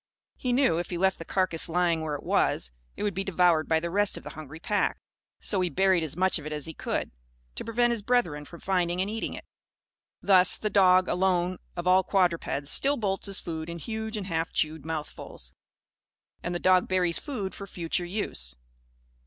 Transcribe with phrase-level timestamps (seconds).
[0.35, 3.67] He knew, if he left the carcase lying where it was, it would be devoured
[3.69, 4.97] by the rest of the hungry pack.
[5.39, 7.11] So he buried as much of it as he could,
[7.53, 9.45] to prevent his brethren from finding and eating it.
[10.19, 14.51] Thus, the dog, alone of all quadrupeds, still bolts his food in huge and half
[14.51, 15.53] chewed mouthfuls;
[16.41, 18.57] and the dog buries food for future use.